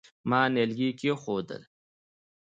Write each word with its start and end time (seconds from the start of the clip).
ما 0.29 0.41
نيالګي 0.53 0.89
کېښوول. 0.99 1.61